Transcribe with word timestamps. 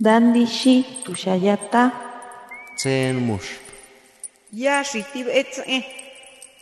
Dandishi 0.00 0.84
tushayata. 1.04 1.92
Tsen 2.76 3.14
mush. 3.22 3.62
Ya 4.52 4.82
shitib 4.82 5.28
etze. 5.30 5.86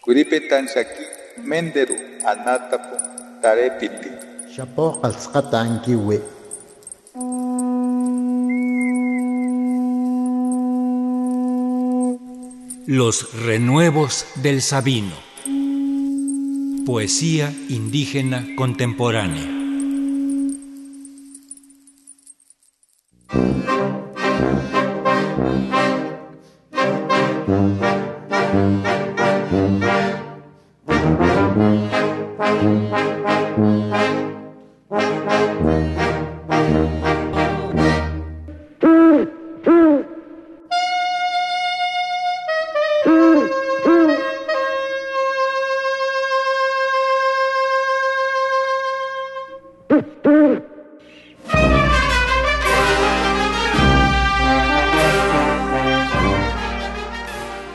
Kuripetan 0.04 0.68
shaki 0.68 1.04
menderu 1.40 1.96
anatapu 2.28 2.96
tarepiti. 3.40 4.10
Shapo 4.52 5.00
qalsqatankiwi. 5.00 6.18
Los 12.86 13.32
renuevos 13.46 14.26
del 14.42 14.60
Sabino. 14.60 15.16
Poesía 16.84 17.50
indígena 17.70 18.44
contemporánea. 18.56 19.61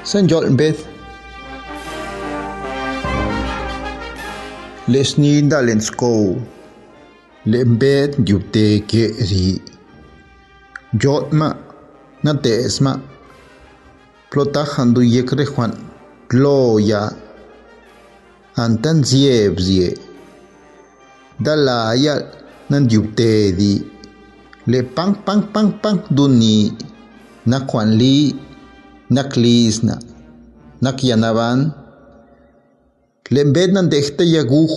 San 0.07 0.23
John 0.25 0.55
Beth. 0.55 0.87
Lesni 4.87 5.43
Dalensko 5.43 6.39
Lembet 7.43 8.15
Yupte 8.23 8.87
Ke 8.87 9.11
Ri. 9.19 9.59
Jotma 10.95 11.51
Natesma 12.23 12.95
Plota 14.31 14.63
Handu 14.63 15.03
Yekre 15.03 15.43
Juan. 15.43 15.75
Gloya 16.29 17.11
Antan 18.55 19.03
Zieb 19.03 19.59
Zie. 19.59 19.91
Dalaya 21.37 22.31
Nan 22.69 22.87
Di. 22.87 23.83
Le 24.67 24.83
Pang 24.83 25.15
Pang 25.25 25.51
Pang 25.51 25.73
Pang 25.83 25.99
Duni 26.09 26.71
Na 27.45 27.59
Juan 27.67 27.91
Li 27.99 28.46
naklizna 29.09 29.95
nakyanaban 30.83 31.59
lembet 33.35 33.69
nandehte 33.75 34.23
yaguj 34.35 34.71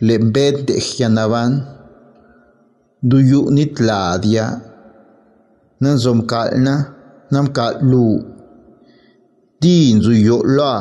lembet 0.00 0.56
dehyanaban 0.68 1.52
duyu 3.02 3.40
nitladia 3.56 4.44
nanzomkalna 5.80 6.74
namkallu 7.32 8.24
din 9.60 10.00
zuyolloa 10.04 10.80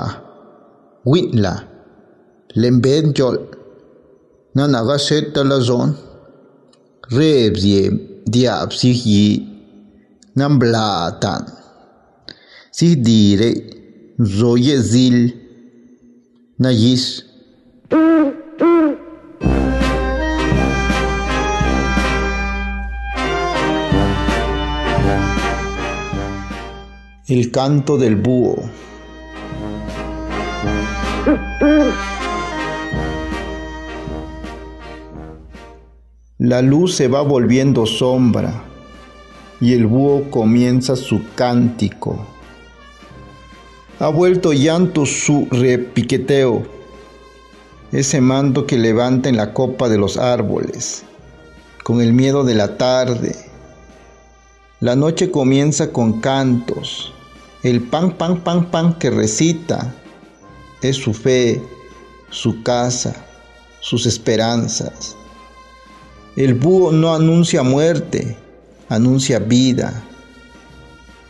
winla 1.11 1.53
lembet 2.61 3.06
yol 3.20 3.38
nanagashetalazon 4.56 5.89
rebzie 7.17 7.81
diabsihyi 8.31 9.26
namblatan 10.36 11.64
si 12.78 12.98
dire 12.98 13.54
zoye 14.22 14.82
zil 14.82 15.42
El 27.27 27.49
canto 27.49 27.98
del 27.98 28.17
búho. 28.17 28.70
La 36.39 36.61
luz 36.61 36.95
se 36.95 37.08
va 37.08 37.22
volviendo 37.22 37.86
sombra 37.86 38.64
y 39.61 39.72
el 39.72 39.88
búho 39.88 40.30
comienza 40.30 40.98
su 40.98 41.22
cántico. 41.36 42.35
Ha 43.98 44.10
vuelto 44.10 44.52
llanto 44.52 45.06
su 45.06 45.48
repiqueteo, 45.50 46.64
ese 47.94 48.20
mando 48.20 48.66
que 48.66 48.78
levanta 48.78 49.30
en 49.30 49.38
la 49.38 49.54
copa 49.54 49.88
de 49.88 49.98
los 49.98 50.17
árboles, 50.17 51.04
con 51.83 52.02
el 52.02 52.11
miedo 52.11 52.44
de 52.44 52.55
la 52.55 52.78
tarde. 52.78 53.34
La 54.82 54.98
noche 54.98 55.32
comienza 55.32 55.94
con 55.94 56.20
cantos, 56.20 57.14
el 57.64 57.82
pan, 57.84 58.11
pan, 58.11 58.42
pan, 58.42 58.70
pan 58.70 59.00
que 59.00 59.10
recita 59.10 59.95
es 60.82 60.98
su 60.98 61.14
fe, 61.14 61.64
su 62.30 62.64
casa, 62.64 63.16
sus 63.80 64.05
esperanzas. 64.05 65.16
El 66.36 66.54
búho 66.54 66.92
no 66.92 67.16
anuncia 67.16 67.64
muerte, 67.64 68.36
anuncia 68.89 69.39
vida. 69.39 70.04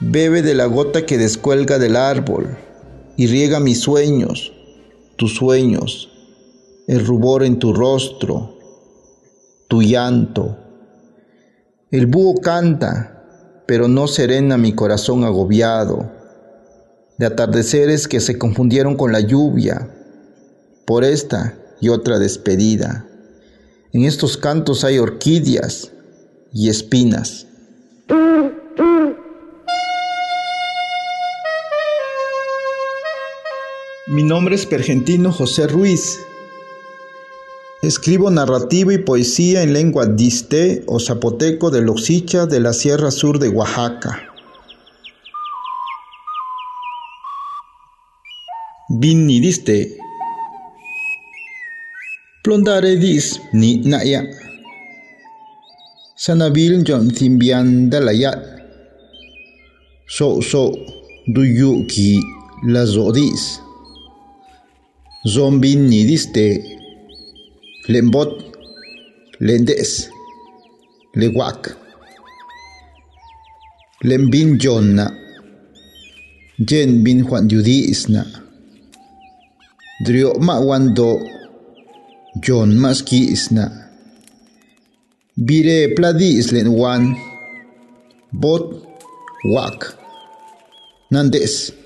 Bebe 0.01 0.41
de 0.41 0.55
la 0.55 0.65
gota 0.65 1.05
que 1.05 1.17
descuelga 1.17 1.79
del 1.79 1.95
árbol 1.95 2.57
y 3.15 3.27
riega 3.27 3.61
mis 3.61 3.79
sueños, 3.79 4.51
tus 5.15 5.35
sueños, 5.35 6.11
el 6.87 7.05
rubor 7.05 7.43
en 7.43 7.59
tu 7.59 7.73
rostro, 7.73 8.57
tu 9.69 9.81
llanto. 9.81 10.57
El 11.91 12.07
búho 12.07 12.41
canta, 12.41 13.63
pero 13.67 13.87
no 13.87 14.07
serena 14.07 14.57
mi 14.57 14.73
corazón 14.73 15.23
agobiado, 15.23 16.11
de 17.17 17.27
atardeceres 17.27 18.09
que 18.09 18.19
se 18.19 18.37
confundieron 18.37 18.97
con 18.97 19.13
la 19.13 19.21
lluvia, 19.21 19.89
por 20.85 21.05
esta 21.05 21.57
y 21.79 21.87
otra 21.87 22.19
despedida. 22.19 23.07
En 23.93 24.03
estos 24.03 24.35
cantos 24.35 24.83
hay 24.83 24.99
orquídeas 24.99 25.93
y 26.51 26.67
espinas. 26.67 27.47
Mi 34.15 34.23
nombre 34.23 34.55
es 34.55 34.65
Pergentino 34.65 35.29
José 35.29 35.67
Ruiz. 35.67 36.21
Escribo 37.81 38.31
narrativa 38.31 38.93
y 38.93 38.99
poesía 38.99 39.61
en 39.61 39.73
lengua 39.73 40.05
diste 40.05 40.85
o 40.87 41.01
zapoteco 41.01 41.69
de 41.69 41.81
Loxicha 41.81 42.45
de 42.45 42.61
la 42.61 42.71
Sierra 42.71 43.11
Sur 43.11 43.39
de 43.39 43.49
Oaxaca. 43.49 44.21
Ni 48.87 49.41
diste. 49.41 49.97
Plondare 52.41 52.95
dis 52.95 53.41
ni 53.51 53.79
naya. 53.79 54.23
Sanabil 56.15 56.85
timbian 56.85 57.89
dalayat. 57.89 58.39
So 60.07 60.41
so 60.41 60.71
duyu 61.27 61.85
ki 61.87 62.21
la 62.63 62.85
zodis. 62.85 63.64
Zombin 65.25 65.89
ni 65.89 66.05
diste. 66.05 66.61
Lembot. 67.89 68.29
Lendes. 69.41 70.05
Lewak. 71.17 71.73
Lembin 74.05 74.59
jonna. 74.61 75.09
Jen 76.61 77.01
bin 77.01 77.25
Juan 77.25 77.49
Yudisna. 77.49 78.21
Drio 80.05 80.37
ma 80.37 80.59
wando. 80.61 81.17
Maski 82.77 83.33
isna. 83.33 83.65
Bire 85.35 85.95
pladi 85.95 86.37
islen 86.37 86.69
wan. 86.69 87.17
Bot. 88.31 88.85
Wak. 89.49 89.97
Nandes. 91.09 91.84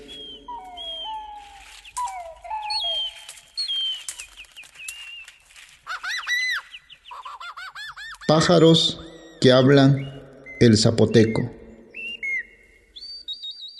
Pájaros 8.30 9.00
que 9.40 9.50
hablan 9.50 10.22
el 10.60 10.78
zapoteco. 10.78 11.50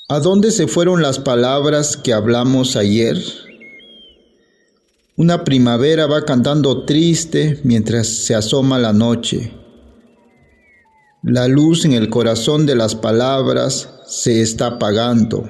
¿A 0.08 0.18
dónde 0.18 0.50
se 0.50 0.66
fueron 0.66 1.02
las 1.02 1.20
palabras 1.20 1.96
que 1.96 2.12
hablamos 2.12 2.74
ayer? 2.74 3.16
Una 5.16 5.44
primavera 5.44 6.08
va 6.08 6.24
cantando 6.24 6.84
triste 6.84 7.60
mientras 7.62 8.08
se 8.08 8.34
asoma 8.34 8.80
la 8.80 8.92
noche. 8.92 9.52
La 11.22 11.46
luz 11.46 11.84
en 11.84 11.92
el 11.92 12.10
corazón 12.10 12.66
de 12.66 12.74
las 12.74 12.96
palabras 12.96 14.00
se 14.08 14.42
está 14.42 14.66
apagando. 14.66 15.48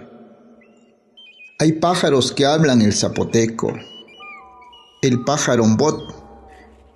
Hay 1.59 1.73
pájaros 1.73 2.33
que 2.33 2.45
hablan 2.45 2.83
el 2.83 2.93
zapoteco. 2.93 3.73
El 5.01 5.25
pájaro 5.25 5.65
bot, 5.79 6.03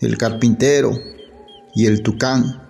el 0.00 0.18
carpintero 0.18 0.92
y 1.74 1.86
el 1.86 2.02
tucán. 2.02 2.68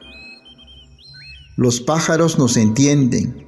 Los 1.57 1.81
pájaros 1.81 2.39
nos 2.39 2.57
entienden, 2.57 3.47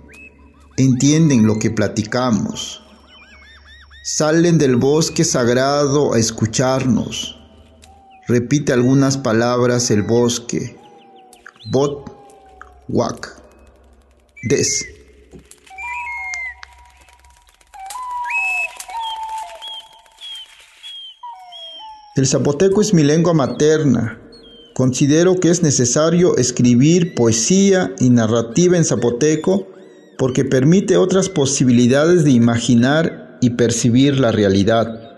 entienden 0.77 1.47
lo 1.47 1.59
que 1.59 1.71
platicamos. 1.71 2.83
Salen 4.05 4.59
del 4.59 4.77
bosque 4.77 5.25
sagrado 5.25 6.15
a 6.15 6.19
escucharnos. 6.19 7.37
Repite 8.29 8.73
algunas 8.73 9.19
palabras 9.19 9.91
el 9.91 10.03
bosque. 10.03 10.77
Bot, 11.71 12.13
wak, 12.89 13.43
des. 14.49 14.87
El 22.15 22.27
zapoteco 22.27 22.81
es 22.81 22.95
mi 22.95 23.03
lengua 23.03 23.35
materna. 23.35 24.26
Considero 24.77 25.41
que 25.41 25.49
es 25.49 25.63
necesario 25.63 26.37
escribir 26.37 27.15
poesía 27.15 27.95
y 27.99 28.11
narrativa 28.11 28.77
en 28.77 28.85
zapoteco 28.85 29.69
porque 30.19 30.45
permite 30.45 30.99
otras 30.99 31.31
posibilidades 31.31 32.25
de 32.25 32.33
imaginar 32.33 33.39
y 33.41 33.51
percibir 33.57 34.21
la 34.21 34.33
realidad. 34.33 35.17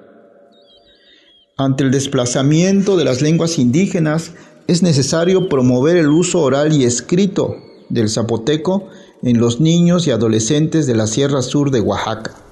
Ante 1.57 1.83
el 1.83 1.91
desplazamiento 1.91 2.97
de 2.97 3.05
las 3.05 3.21
lenguas 3.21 3.59
indígenas, 3.59 4.31
es 4.69 4.85
necesario 4.85 5.49
promover 5.49 5.97
el 5.97 6.11
uso 6.11 6.41
oral 6.41 6.73
y 6.73 6.85
escrito 6.85 7.57
del 7.89 8.09
zapoteco 8.09 8.87
en 9.25 9.41
los 9.41 9.59
niños 9.59 10.07
y 10.07 10.13
adolescentes 10.13 10.87
de 10.87 10.95
la 10.95 11.09
Sierra 11.09 11.43
Sur 11.43 11.73
de 11.73 11.81
Oaxaca. 11.81 12.48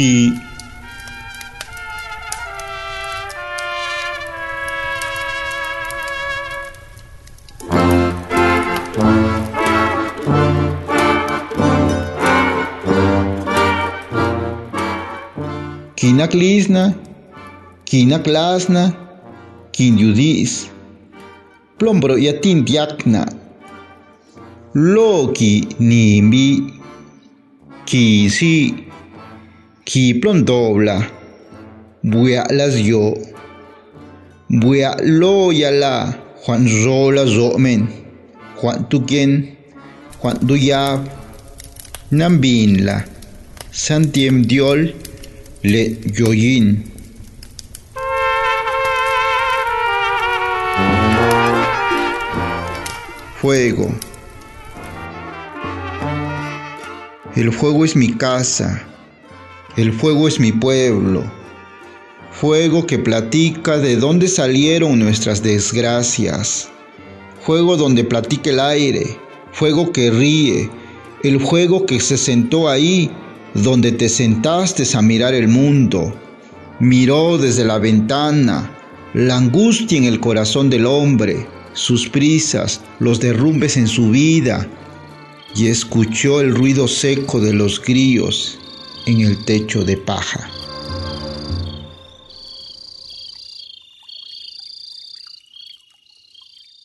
ότι 0.00 0.32
Κίνα 15.94 16.26
κλείσνα, 16.26 16.96
κίνα 17.82 18.18
κλάσνα, 18.18 18.94
κίν 19.70 19.96
γιουδίς. 19.96 20.68
Πλόμπρο 21.76 22.16
για 22.16 22.38
την 22.38 22.64
διάκνα; 22.64 23.32
Λόκι 24.72 25.66
νιμπι, 25.76 26.72
κίσι. 27.84 28.89
Kisi, 29.90 30.14
kiplon 30.14 30.44
dobla, 30.44 31.02
buya 32.02 32.46
las 32.50 32.76
yo, 32.76 33.14
buya 34.48 34.96
lo 35.02 35.50
yala, 35.52 36.14
Juan 36.44 36.68
Zola 36.68 37.26
Zomen, 37.26 37.88
Juan 38.60 38.88
Tuquien, 38.88 39.56
Juan 40.20 40.38
Duyab, 40.42 41.08
Nambinla, 42.12 43.04
Santiem 43.72 44.46
Diol, 44.46 44.94
Le 45.62 45.98
Yoyin. 46.14 46.84
Fuego. 53.40 53.90
El 57.34 57.52
fuego 57.52 57.84
es 57.84 57.96
mi 57.96 58.12
casa. 58.12 58.89
El 59.76 59.92
fuego 59.92 60.26
es 60.26 60.40
mi 60.40 60.50
pueblo. 60.50 61.22
Fuego 62.32 62.88
que 62.88 62.98
platica 62.98 63.78
de 63.78 63.94
dónde 63.94 64.26
salieron 64.26 64.98
nuestras 64.98 65.44
desgracias. 65.44 66.68
Fuego 67.40 67.76
donde 67.76 68.02
platica 68.02 68.50
el 68.50 68.58
aire. 68.58 69.16
Fuego 69.52 69.92
que 69.92 70.10
ríe. 70.10 70.68
El 71.22 71.38
fuego 71.38 71.86
que 71.86 72.00
se 72.00 72.16
sentó 72.16 72.68
ahí 72.68 73.12
donde 73.54 73.92
te 73.92 74.08
sentaste 74.08 74.82
a 74.92 75.02
mirar 75.02 75.34
el 75.34 75.46
mundo. 75.46 76.12
Miró 76.80 77.38
desde 77.38 77.64
la 77.64 77.78
ventana 77.78 78.76
la 79.14 79.36
angustia 79.36 79.98
en 79.98 80.04
el 80.04 80.18
corazón 80.18 80.68
del 80.68 80.84
hombre, 80.84 81.46
sus 81.74 82.08
prisas, 82.08 82.80
los 82.98 83.20
derrumbes 83.20 83.76
en 83.76 83.86
su 83.86 84.10
vida, 84.10 84.66
y 85.54 85.66
escuchó 85.66 86.40
el 86.40 86.54
ruido 86.54 86.88
seco 86.88 87.40
de 87.40 87.52
los 87.52 87.80
grillos 87.80 88.59
en 89.06 89.20
el 89.20 89.44
techo 89.44 89.84
de 89.84 89.96
paja. 89.96 90.50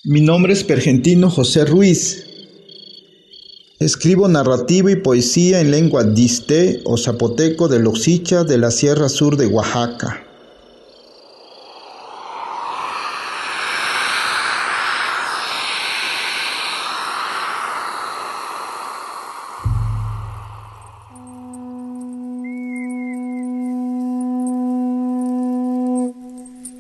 Mi 0.04 0.22
nombre 0.22 0.54
es 0.54 0.64
Pergentino 0.64 1.30
José 1.30 1.66
Ruiz. 1.66 2.26
Escribo 3.80 4.28
narrativa 4.28 4.92
y 4.92 4.98
poesía 4.98 5.62
en 5.62 5.72
lengua 5.72 6.04
diste 6.04 6.82
o 6.86 6.98
zapoteco 6.98 7.68
de 7.68 7.80
Loxicha 7.80 8.44
de 8.44 8.58
la 8.58 8.72
Sierra 8.72 9.10
Sur 9.10 9.36
de 9.36 9.48
Oaxaca. 9.48 10.25